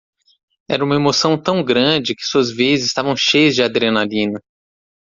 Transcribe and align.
Era 0.67 0.83
uma 0.83 0.95
emoção 0.95 1.37
tão 1.39 1.63
grande 1.63 2.15
que 2.15 2.23
suas 2.25 2.49
veias 2.49 2.81
estavam 2.83 3.15
cheias 3.15 3.53
de 3.53 3.61
adrenalina. 3.61 4.41